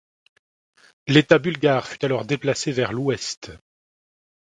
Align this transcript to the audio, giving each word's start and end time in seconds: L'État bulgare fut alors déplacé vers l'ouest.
L'État 1.07 1.37
bulgare 1.37 1.85
fut 1.87 2.03
alors 2.03 2.25
déplacé 2.25 2.71
vers 2.71 2.91
l'ouest. 2.91 3.51